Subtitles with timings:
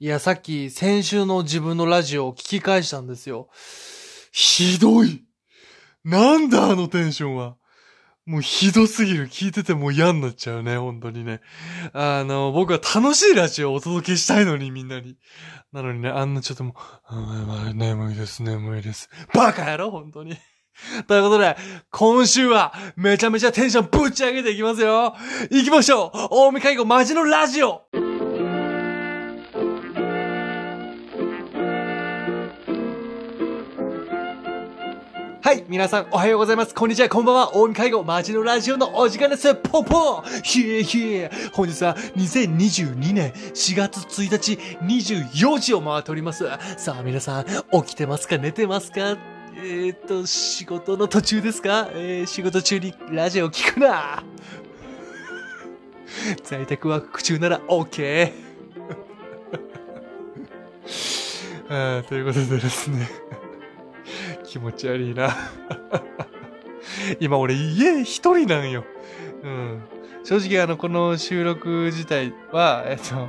[0.00, 3.48] いや、さっき先週の自分のラジオを聞き返したんですよ。
[4.30, 5.24] ひどい
[6.04, 7.56] なんだあのテンションは。
[8.24, 9.26] もうひどすぎる。
[9.26, 11.40] 聞いててもう嫌になっちゃうね、本当にね。
[11.94, 15.16] あの、僕は楽しいラジオをお届けしたいのに、みんなに。
[15.72, 16.76] なのにね、あんなちょっとも
[17.10, 19.10] う、眠いです、眠いです。
[19.34, 20.36] バカ野郎、本当に。
[21.08, 21.56] ということで、
[21.90, 25.16] 今週はめちゃめちゃテンションぶち上げていきますよ
[25.50, 27.82] 行きましょう大見介護マジのラジオ
[35.48, 36.74] はい、皆さんおはようございます。
[36.74, 37.56] こんにちは、こんばんは。
[37.56, 39.54] 大見介護、マジのラジオのお時間です。
[39.54, 46.44] ポンポンヒエヒエ本日は2022年4月1日24時を回っております。
[46.76, 48.36] さあ、皆さん、起きてますか？
[48.36, 49.16] 寝てますか？
[49.56, 51.88] えー、っと、仕事の途中ですか？
[51.94, 54.22] えー、仕事中にラジオ聞くな
[56.44, 58.32] 在宅ワーク中なら OK!
[61.70, 63.27] あということでですね
[64.48, 65.36] 気持ち悪いな
[67.20, 68.84] 今俺家一人なんよ。
[69.42, 69.82] うん。
[70.24, 73.28] 正直あの、この収録自体は、えっと、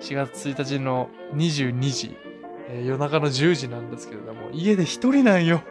[0.00, 2.16] 4月1日の22時、
[2.68, 5.62] えー、夜中の10時なんですけれども、家で一人なんよ。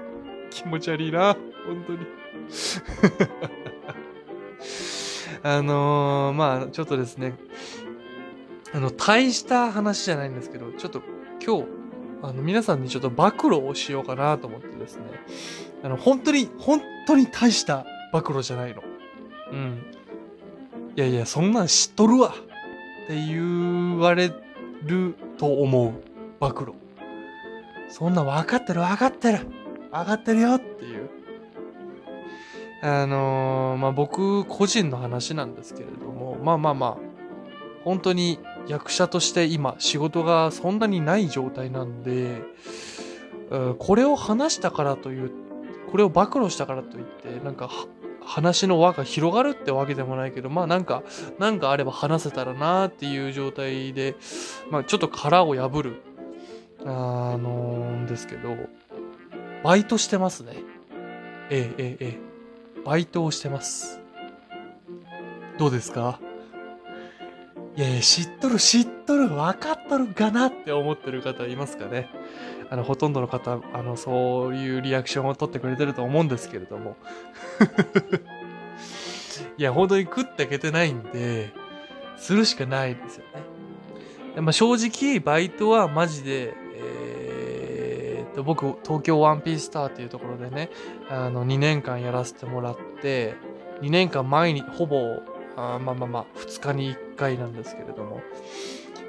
[0.49, 1.37] 気持ち悪いな。
[1.65, 1.99] 本当に。
[5.43, 7.35] あのー、まあちょっとですね、
[8.73, 11.01] あの、大した話じゃないんですけど、ちょっと
[11.45, 11.78] 今日、
[12.21, 15.03] あの、皆さんにちょっと暴露をしようかなと思ってですね。
[15.83, 18.83] あの、本当に、本当に大した暴露じゃないの。
[19.51, 19.85] うん。
[20.95, 24.33] いやいや、そんなん知っとるわって言われ
[24.83, 25.93] ると思う
[26.39, 26.73] 暴露。
[27.89, 29.39] そんな分かってる分かってる
[29.91, 31.09] 分かってるよっていう。
[32.81, 36.97] あのー、まあ、僕個人の話なんですけれども、まあまあまあ、
[37.83, 38.39] 本当に
[38.69, 42.41] 役者として今仕事がそんなにない状態なんで、
[43.79, 45.31] これを話したからという、
[45.91, 47.69] これを暴露したからといって、なんか
[48.23, 51.01] 話の輪が広がるってわけでもないけど、まあなんか、
[51.39, 54.15] なんかあれば話せたらなっていう状態で、
[54.69, 56.01] まあちょっと殻を破る、
[56.85, 58.55] あの、んですけど、
[59.63, 60.57] バイトしてますね。
[61.49, 62.17] ええ、ええ。
[62.85, 63.99] バイトをしてます。
[65.57, 66.19] どうですか？
[67.79, 72.09] いやいや、知っとる、知っとる、分かっとるかなって思ってる方いますかね。
[72.69, 76.97] あの、ほとんどの方、あの、そういうリアクションを取ってくれてると思うんですけれども。
[79.57, 81.51] いや、本当に食っていけてないんで、
[82.17, 83.23] するしかないですよ
[84.35, 84.41] ね。
[84.41, 90.69] まあ、正直、バイトはマジで、えー、っと、僕、東京ワンピースターっていうところでね、
[91.09, 93.35] あの、2年間やらせてもらって、
[93.81, 95.21] 2年間前に、ほぼ、
[95.59, 98.21] あまあまあまあ、2日に1回なんですけれども、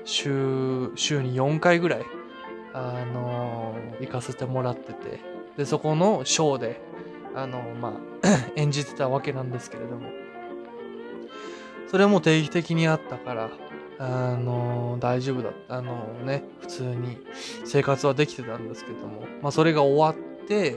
[0.04, 2.04] 週、週に4回ぐらい、
[2.74, 5.20] あのー、行かせてもらってて、
[5.56, 6.80] で、そこのショーで、
[7.34, 10.08] あのー、まあ 演じてたわけなんですけれども、
[11.88, 13.50] それも定期的にあったから、
[13.98, 15.76] あのー、大丈夫だった。
[15.76, 17.18] あのね、普通に
[17.64, 20.76] 生活はできてたんですけども、まあそれが終わって、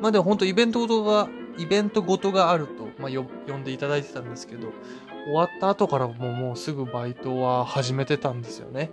[0.00, 1.28] まあでも本当イベントごとが、
[1.60, 4.72] イベントごとがあると、まあ呼んでいただいてたんですけど、
[5.26, 8.90] 終わった後からももうすぐバイトは始めてたんですよね。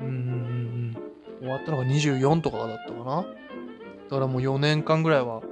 [0.00, 0.96] うん。
[1.40, 3.22] 終わったのが24とかだったかな。
[3.22, 5.42] だからもう4年間ぐらいは、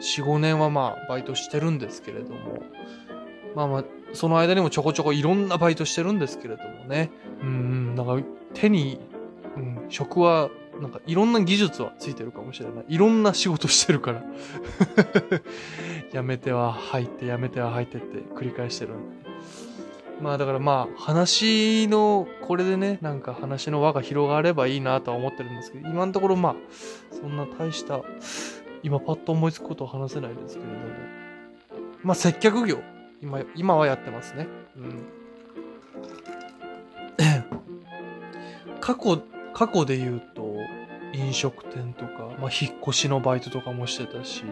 [0.00, 2.62] 4、5年はまあバイトしてるんですけれども、
[3.54, 7.10] まあまあ、その間にもちょこちょこいろんなバイトしてるんですけれどもね。
[7.42, 9.00] うん、なんか手に、
[9.56, 10.50] うん、職は
[10.80, 12.84] なんかいろんな技術はついてるかもしれない。
[12.88, 14.24] いろんな仕事してるから
[16.12, 19.24] やめては入って、やめては入ってって繰り返してるんで。
[20.20, 26.56] まあだからまあ話の、これでね、なんか話の輪が広がればいいなとは思ってるんですけど、今のところまあ、
[27.10, 28.02] そんな大した、
[28.82, 30.84] 今パッと思いつくことは話せないですけれども、
[32.02, 32.78] まあ接客業、
[33.20, 34.46] 今、今はやってますね。
[34.76, 35.02] うん。
[38.80, 39.22] 過去、
[39.54, 40.56] 過去で言うと、
[41.14, 44.42] 飲食店とか、まあ引っ越しのバイトとかもしてたし、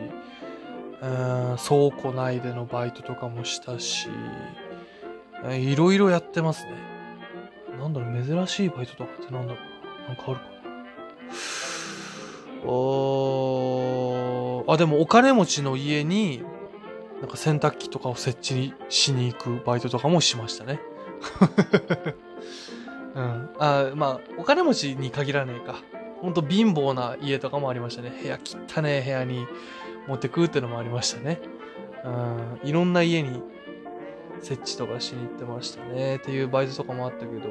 [1.01, 4.09] 倉庫内でのバイトとかもしたし、
[5.51, 6.75] いろいろやってますね。
[7.79, 9.65] なんだろう、珍しいバイトとかってなんだろう
[10.09, 10.53] なんかあるかな。
[12.65, 16.45] おあ、でもお金持ちの家に、
[17.21, 20.79] なんか洗濯機とかを設置しに行くバイトとかもしましたね。
[23.15, 23.51] うん。
[23.59, 25.77] あまあ、お金持ちに限らねえか。
[26.21, 28.13] ほんと貧乏な家とかもありましたね。
[28.23, 28.39] 部屋、
[28.69, 29.47] 汚ねえ部屋に
[30.07, 31.41] 持ってくってのもありましたね。
[32.05, 32.09] う
[32.65, 32.69] ん。
[32.69, 33.43] いろんな家に
[34.41, 36.17] 設置とかしに行ってましたね。
[36.17, 37.49] っていうバイトとかもあったけど、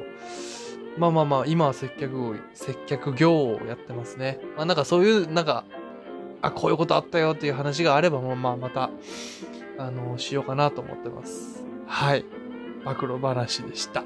[0.98, 4.40] まあまあまあ、今は接客を、接客業をやってますね。
[4.56, 5.64] まあなんかそういう、なんか、
[6.42, 8.90] あ、こういうことあったよっていう話があれば、まあまた、
[9.78, 11.64] あの、しようかなと思ってます。
[11.86, 12.24] はい。
[12.84, 14.04] 暴露話でした。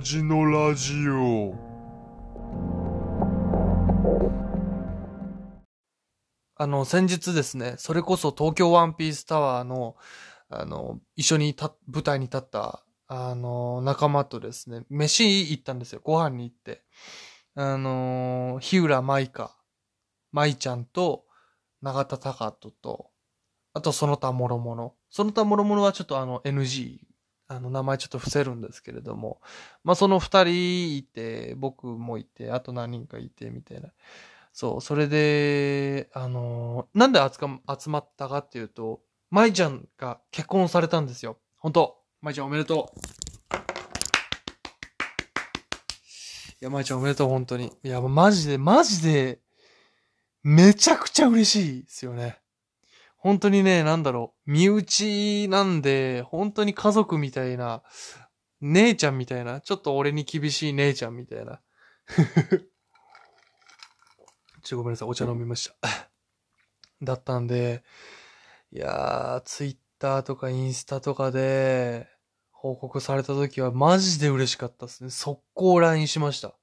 [0.00, 1.54] 介護マジのラジオ
[6.56, 9.96] あの、先日ですね、それこそ東京ワンピースタワーの、
[10.48, 16.00] あの、一緒にた、舞台に立った、あの、仲間とですね、飯行ったんですよ。
[16.02, 16.82] ご飯に行って。
[17.54, 19.54] あの、日浦舞香、
[20.32, 21.24] 舞ちゃんと、
[21.82, 23.10] 永田隆人と、
[23.72, 24.92] あとその他諸々。
[25.10, 27.09] その他諸々はちょっとあの NG、
[27.50, 29.40] あの名前ちょっと伏せるんですけれども、
[29.82, 33.88] まあその二人いて、僕もいて、あと何人かいて、みたいな。
[34.52, 39.00] そう、それで、あのー、なんで集まったかっていうと、
[39.30, 41.38] 舞ちゃんが結婚されたんですよ。
[41.56, 43.00] 本当舞ちゃんおめでとう。
[46.60, 47.72] いや、舞ちゃんおめでとう、本当に。
[47.82, 49.40] いや、マジで、マジで、
[50.44, 52.38] めちゃくちゃ嬉しいですよね。
[53.20, 57.82] 本当にね、なんだろう、身内なんで、本当に家族みたいな、
[58.62, 61.60] 姉ちゃんみたいな、ちょっと俺に厳しい姉ちゃんみたいな。
[64.64, 66.10] ちょ、ごめんなさい、お茶飲みました。
[67.02, 67.84] だったんで、
[68.72, 72.08] いやー、ツイッターとかインスタとかで、
[72.52, 75.10] 報告された時はマジで嬉しかったですね。
[75.10, 76.54] 速攻 LINE しました。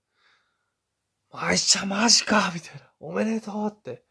[1.31, 2.91] あいちゃんマジかみたいな。
[2.99, 4.06] おめでとうって。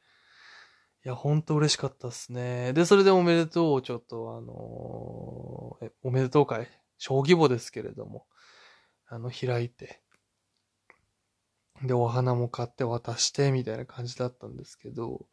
[1.06, 2.72] いや、ほんと嬉しかったっすね。
[2.72, 6.66] で、それでおめでとうちょっと、あのー、え、おめでとう会、
[6.98, 8.26] 小規模ですけれども、
[9.06, 10.02] あの、開いて、
[11.84, 15.28] で、お花も買って渡して、みたいな感じだったんですけど、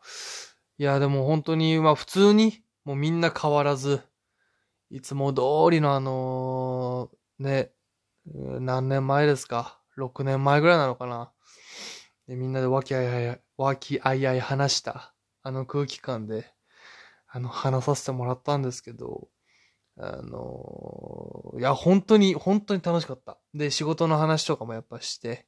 [0.78, 4.04] いや、でも本当に、まあ普通に、もうみんな変わらず、
[4.92, 5.42] いつも通
[5.72, 7.72] りのあのー、ね、
[8.28, 11.32] 何年前ですか ?6 年前ぐらいなのかな
[12.28, 15.13] で、みんなで和気あいあい、和気あいあい話した、
[15.44, 16.46] あの空気感で、
[17.28, 19.28] あの、話させてもらったんですけど、
[19.98, 23.38] あのー、いや、本当に、本当に楽しかった。
[23.54, 25.48] で、仕事の話とかもやっぱして、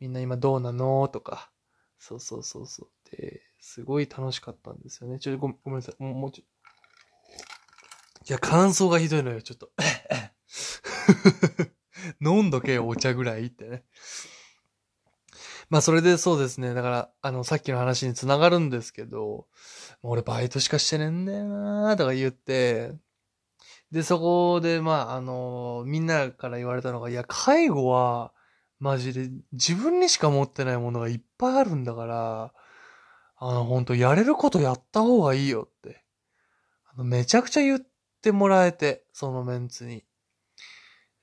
[0.00, 1.08] みんな今どうなの？
[1.08, 1.50] とか、
[1.98, 3.16] そうそうそうそう。
[3.16, 5.18] で、すごい楽しかったんですよね。
[5.18, 6.02] ちょごごめんなさい。
[6.02, 6.44] もう、もうちょ、
[8.28, 9.70] いや、感想がひどいのよ、ちょっと。
[12.20, 13.84] 飲んどけよ、お茶ぐらいってね。
[15.70, 16.74] まあ、それでそうですね。
[16.74, 19.46] だから、あの、さっきの話につながるんですけど、
[20.02, 22.92] 俺バイトしかしてねえんだよなーとか言って、
[23.92, 28.32] で、そこで、まあ、あの、みんなから言われたのが、いや、介護は、
[28.80, 32.52] マジで、自分にしか持ってないものがいっぱいあるんだから、
[33.36, 36.04] あの、本当やれることやった方がいいよって。
[36.92, 37.80] あの、めちゃくちゃ言っ
[38.22, 40.04] てもらえて、そのメンツに。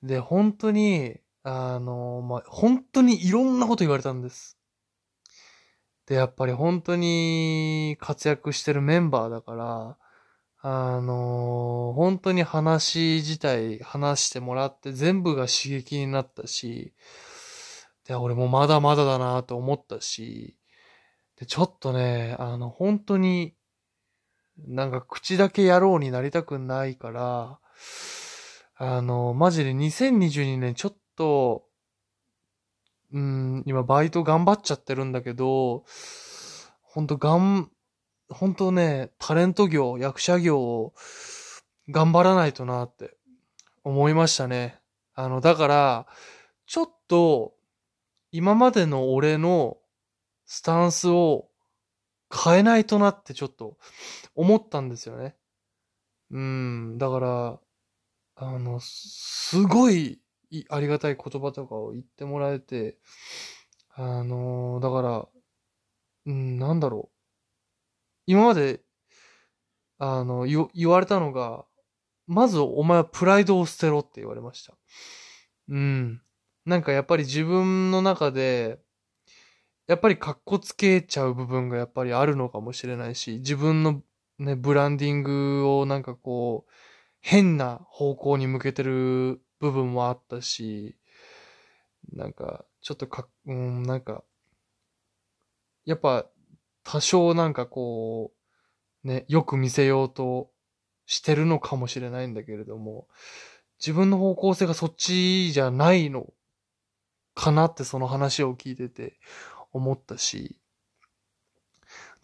[0.03, 4.57] で、本当に、あの、まあ、本当にいろんなこと言われたんです。
[6.05, 9.97] で、やっぱり本当に活躍してるメンバーだから、
[10.59, 16.93] あの、本当に話自体話してもらって全部が刺激になったし、
[18.05, 20.57] で、俺もまだまだだなと思ったし、
[21.39, 23.55] で、ちょっとね、あの、本当に、
[24.57, 27.59] なんか口だけ野郎になりたくないから、
[28.75, 31.65] あの、マジで2022年ちょっと、
[33.11, 35.83] うん、今バイト頑張っちゃってるんだけど、
[36.83, 37.71] ほんとがん、
[38.29, 40.93] ほんとね、タレント業、役者業を
[41.89, 43.17] 頑張らないとなって
[43.83, 44.79] 思いましたね。
[45.15, 46.07] あの、だから、
[46.65, 47.53] ちょっと、
[48.31, 49.77] 今までの俺の
[50.45, 51.49] スタンスを
[52.33, 53.77] 変えないとなってちょっと
[54.35, 55.35] 思ったんですよね。
[56.29, 57.59] うん、だから、
[58.35, 60.19] あの、すごい
[60.69, 62.97] ありがたい言葉とかを言ってもらえて、
[63.93, 65.27] あのー、だから、
[66.25, 67.17] うん、なんだろう。
[68.27, 68.81] 今まで、
[69.99, 71.65] あの、言、言われたのが、
[72.27, 74.75] まずお前はプライドを捨てろって言われました。
[75.69, 76.21] うん。
[76.65, 78.79] なんかやっぱり自分の中で、
[79.87, 84.03] やっぱり格好つけちゃう部分がやっぱりあるのかもしれないし、自分の
[84.37, 86.71] ね、ブランディングをなんかこう、
[87.21, 90.97] 変な方向に向けてる部分もあったし、
[92.13, 94.23] なんか、ちょっとか、うん、なんか、
[95.85, 96.25] やっぱ、
[96.83, 98.31] 多少なんかこ
[99.03, 100.49] う、ね、よく見せようと
[101.05, 103.07] してるのかもしれないんだけれども、
[103.79, 106.33] 自分の方向性がそっちじゃないの
[107.35, 109.19] かなってその話を聞いてて
[109.71, 110.59] 思ったし、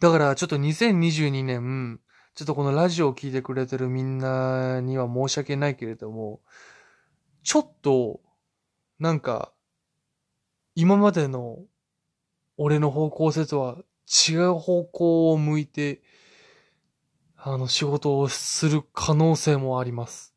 [0.00, 2.00] だからちょっと2022年、
[2.34, 6.40] ちょっとこのラジオを聞いてくれてるみんなには申し訳ないけれども、
[7.44, 8.20] ちょっと、
[8.98, 9.52] なんか、
[10.74, 11.58] 今までの
[12.56, 13.76] 俺の方向性とは
[14.26, 16.02] 違う方向を向いて、
[17.36, 20.34] あの、仕事をする可能性もあります。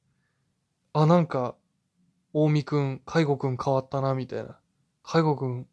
[0.91, 1.55] あ、なんか、
[2.33, 4.59] 大見くん、介護くん変わったな、みたいな。
[5.01, 5.65] 介護くん、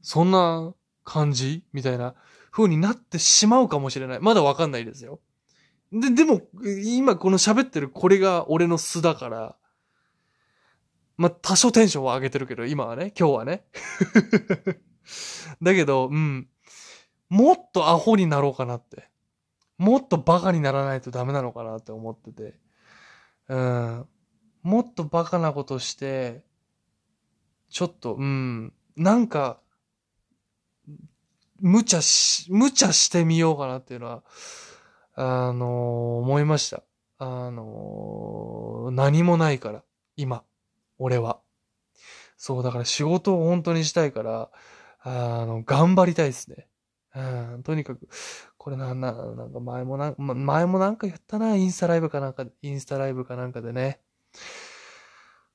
[0.00, 0.72] そんな
[1.04, 1.66] 感じ？
[1.74, 2.14] みたいな
[2.50, 4.20] 風になってしまうかもしれない。
[4.20, 5.20] まだわかんないですよ。
[5.92, 6.40] で、でも、
[6.82, 9.56] 今この喋ってるこれが俺の素だから、
[11.16, 13.66] まあ、多少テンションは上げてるけど、今はね、今日はね。
[15.62, 16.48] だけど、うん。
[17.28, 19.08] もっとアホになろうかなって。
[19.78, 22.58] もっとバカにならないとダメなのかなって思ってて。
[23.48, 24.08] うん。
[24.62, 26.44] もっとバカなことして、
[27.70, 28.72] ちょっと、うん。
[28.96, 29.60] なんか、
[31.60, 34.22] 無茶し、無茶してみようかなっていうのは、
[35.14, 36.82] あのー、思いました。
[37.18, 39.82] あのー、何もないから、
[40.16, 40.44] 今。
[40.98, 41.40] 俺は。
[42.36, 44.50] そう、だから仕事を本当にしたいから、
[45.00, 46.68] あの、頑張りたいですね。
[47.14, 48.08] うん、とにかく、
[48.58, 54.00] これなん、な、なんか前もなん、前もなんか言ったな、インスタライブかなんか、インスタライブかなんかでね。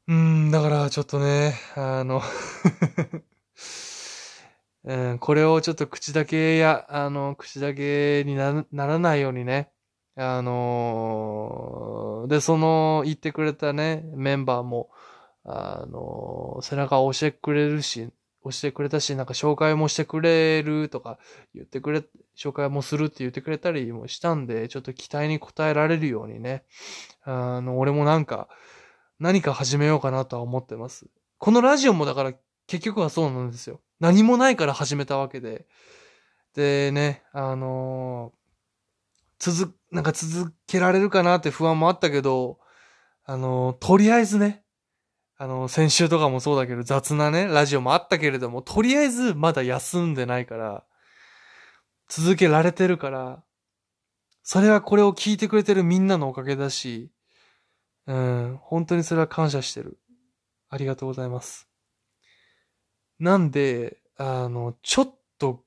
[0.08, 2.22] うん、だからちょっとね、あの
[4.84, 9.72] うん、これをちょっと口だけや、あの、口だけになならないようにね、
[10.16, 14.90] あのー、で、その言ってくれたね、メンバーも、
[15.44, 18.10] あの、背中を押してくれるし、
[18.44, 21.20] 押してくれたし、なんか紹介もしてくれるとか
[21.54, 22.04] 言ってくれ、
[22.36, 26.64] 紹介もするって言ってくれたりもしたんで、ちょっと期待に応えられるようにね、
[27.24, 28.50] あの、俺もなんか、
[29.20, 31.06] 何か始めようかなとは思ってます。
[31.38, 32.34] このラジオもだから
[32.66, 33.82] 結局はそうなんですよ。
[34.00, 35.68] 何もないから始めたわけで。
[36.56, 42.60] でね、あのー、続、なんか続けられるかなって不安もあったけど、
[43.26, 44.64] あのー、とりあえずね、
[45.42, 50.84] あの、先週とかもそうだけど雑なね、ラジオもあったけれども、とりあえずまだ休んでないから、
[52.08, 53.44] 続けられてるから、
[54.44, 57.10] それはこれを聞いてくれてるみんなのおかげだし、
[58.06, 59.98] うん、本当にそれは感謝してる。
[60.70, 61.68] ありがとうございます。
[63.18, 65.64] なんで、あの、ちょっと、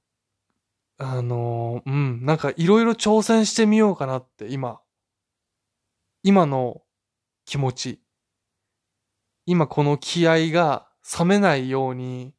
[0.98, 4.80] あの、うん、なんかいろいろ挑戦してみようかなって今、
[6.22, 6.82] 今の
[7.44, 8.03] 気持ち。
[9.46, 12.34] 今この気合が冷めないように、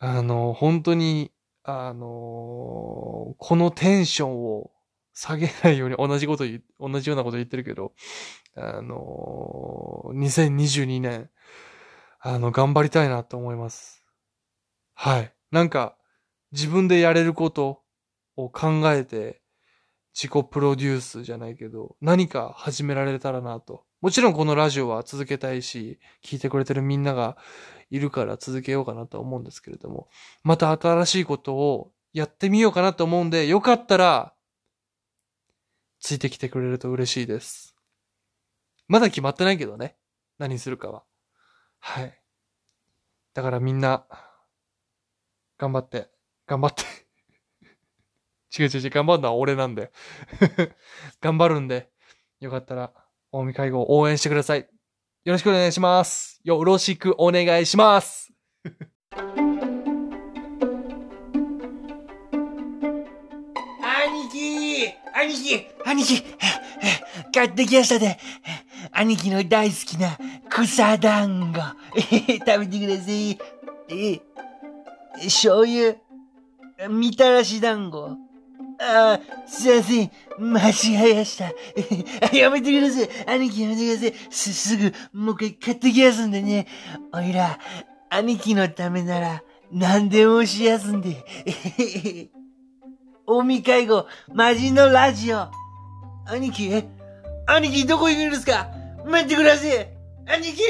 [0.00, 4.70] あの、本当に、あの、このテンションを
[5.12, 7.92] 下げないように同じこと言、同じようなこと言ってるけど、
[8.56, 11.30] あの、2022年、
[12.20, 14.04] あの、頑張りたいなと思います。
[14.94, 15.34] はい。
[15.50, 15.96] なんか、
[16.52, 17.82] 自分でやれること
[18.36, 19.42] を考えて、
[20.14, 27.36] 自己プロデュースじゃないけど、何か始められたらなともちろんこのラジオは続けたいし、聞いてくれてるみんなが
[27.90, 30.08] いるから続けようかなと思うんですけれども、
[30.44, 34.34] また新しいことをやってみようかなと思うんで、よかったら、
[36.00, 37.74] ついてきてくれると嬉しいです。
[38.86, 39.96] まだ決まってないけどね。
[40.38, 41.02] 何するかは。
[41.80, 42.22] はい。
[43.34, 44.06] だからみんな、
[45.58, 46.08] 頑張って、
[46.46, 46.84] 頑張って。
[48.56, 49.92] 違う違う違う、頑張るのは俺なんで。
[51.20, 51.90] 頑張るんで、
[52.38, 52.92] よかったら、
[53.30, 54.60] 大見介護応援してください。
[54.60, 56.40] よろしくお願いします。
[56.44, 58.32] よろしくお願いします。
[63.82, 66.24] 兄貴兄貴兄貴
[67.34, 68.18] 買ってきましたで。
[68.92, 70.18] 兄貴の大好きな
[70.48, 71.60] 草団子。
[72.00, 73.38] 食べてください。
[73.90, 74.20] え、
[75.24, 75.96] 醤油、
[76.88, 78.27] みたらし団子。
[78.80, 80.10] ああ、すいません。
[80.38, 81.52] 間違えました。
[82.36, 83.08] やめてください。
[83.26, 84.30] 兄貴やめてください。
[84.30, 86.66] す、すぐ、もう一回買ってきやすんでね。
[87.12, 87.58] おいら、
[88.10, 89.42] 兄貴のためなら、
[89.72, 91.24] 何でもしやすんで。
[93.26, 95.48] 大見介護、マジのラジオ。
[96.26, 96.84] 兄貴
[97.46, 98.68] 兄貴どこ行くんですか？
[99.04, 99.88] 待ってください
[100.26, 100.62] 兄貴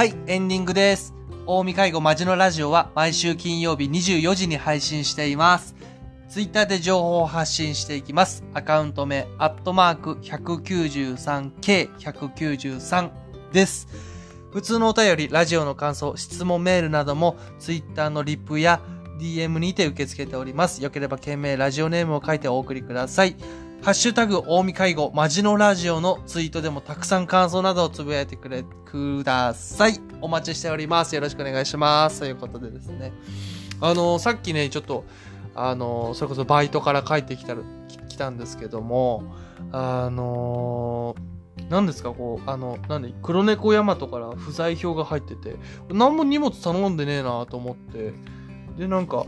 [0.00, 1.12] はい、エンディングです。
[1.44, 5.74] 大見介護マジのラジオは毎週金曜日24時に配信しています。
[6.30, 8.42] ツイッターで情報を発信していきます。
[8.54, 13.10] アカウント名、アットマーク 193K193
[13.52, 13.88] です。
[14.50, 18.80] 普通のお便り、ラジオの感想、質問メールなども、ツイッターのリップや
[19.20, 20.82] DM にて受け付けております。
[20.82, 23.36] よければ懸命ラジオネームを書いてお送りください。
[23.82, 29.98] ハッシュタグ、大見介護、マジのラジオのツイートでもたくさん感想などをつぶやいてくれ、ください。
[30.20, 31.14] お待ちしております。
[31.14, 32.20] よろしくお願いします。
[32.20, 33.10] ということでですね。
[33.80, 35.06] あのさっきね、ちょっと、
[35.54, 37.62] あのそれこそバイトから帰ってきたら、
[38.06, 39.22] 来たんですけども、
[39.72, 41.16] あの
[41.70, 45.56] 何ですか、こう、あの、なんで、黒猫ヤマトから不在票が入ってて、
[45.88, 48.12] 何も荷物頼んでねえなと思って、
[48.76, 49.24] で、なんか、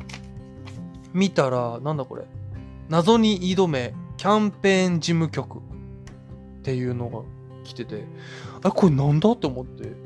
[1.14, 2.24] 見たら、なんだこれ、
[2.90, 5.60] 謎に挑め、キャンペーン事務局っ
[6.62, 7.22] ていうのが
[7.64, 8.04] 来てて、
[8.62, 9.96] あれ、これなんだって思って、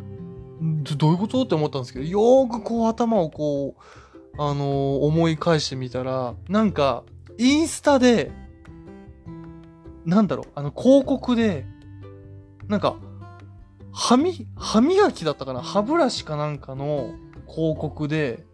[0.96, 7.04] どういうことって思ったんですけど、よーくこう頭をこう、あのー思い返してみたら、なんか、
[7.36, 8.32] インスタで、
[10.06, 11.66] なんだろう、あの、広告で、
[12.68, 12.96] なんか、
[13.92, 15.60] 歯み、歯磨きだったかな？
[15.60, 17.10] 歯ブラシかなんかの
[17.46, 18.46] 広告で、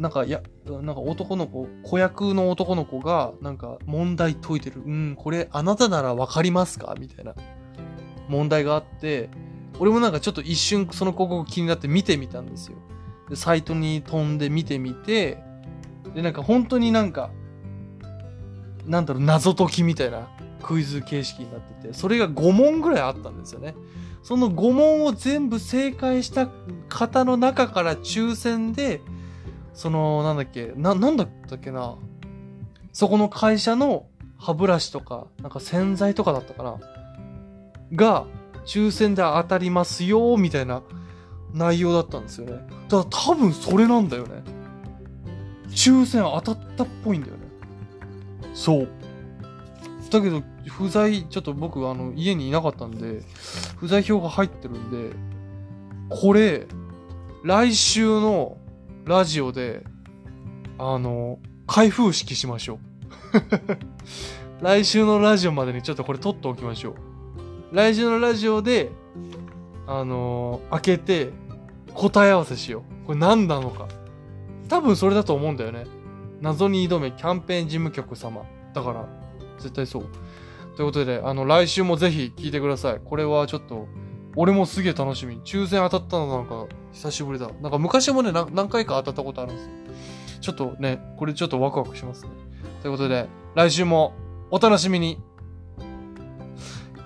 [0.00, 4.82] なんか、いや、なんか男の子、子役の男の子が、なんか問題解いてる。
[4.82, 6.94] うん、これあなたならわかりますか？
[6.98, 7.34] みたいな
[8.26, 9.28] 問題があって、
[9.78, 12.78] 俺もなんかちょっと一瞬その広告気になって見てみたんですよ。
[13.28, 15.38] で、サイトに飛んで見てみて、
[16.14, 17.30] で、なんか本当になんか、
[18.86, 20.30] なんだろう、謎解きみたいな
[20.62, 23.74] クイズ形式になってて、それが5問ぐらいあったんですよね。
[24.22, 26.48] その5問を全部正解した
[26.88, 29.02] 方の中から抽選で、
[29.74, 31.96] その、なんだっけ、な、なんだったっけな。
[32.92, 34.06] そこの会社の
[34.38, 36.78] 歯ブラシとか、なんか洗剤とかだったかな。
[37.92, 38.26] が、
[38.66, 40.82] 抽選で当たりますよ、みたいな
[41.52, 42.52] 内容だったんですよね。
[42.88, 44.42] だから多分それなんだよね。
[45.68, 47.42] 抽選当たったっぽいんだよね。
[48.54, 48.88] そう。
[50.10, 53.22] だけど、不在、ちょっと僕、あの、家にいなかったんで、
[53.76, 55.16] 不在票が入ってるんで、
[56.08, 56.66] これ、
[57.44, 58.58] 来週の
[59.04, 59.84] ラジオで、
[60.78, 62.78] あの、開封式しましょう。
[64.62, 66.94] 来週のラジオまでにちょっとこれ取っておきましょう。
[67.72, 68.90] 来週のラジオで、
[69.86, 71.30] あの開けて、
[71.94, 73.06] 答え合わせしよう。
[73.06, 73.88] これ何なのか。
[74.68, 75.84] 多分それだと思うんだよね。
[76.40, 78.42] 謎に挑めキャンペーン事務局様。
[78.72, 79.08] だから、
[79.58, 80.04] 絶対そう。
[80.76, 83.00] ということで、あの、来週もぜひ聞いてください。
[83.04, 83.88] これはちょっと、
[84.40, 85.38] 俺もすげえ楽しみ。
[85.42, 87.50] 抽選当たったのなんか、久しぶりだ。
[87.60, 89.70] なんか昔もね、何回か当たったことあるんですよ。
[90.40, 92.30] ちょっとね、これちょっとワクワクしますね。
[92.80, 94.14] ということで、来週も
[94.50, 95.18] お楽しみに。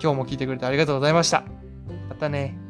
[0.01, 1.43] 今日も聞いてくれてありがとうございました。
[2.09, 2.64] またね。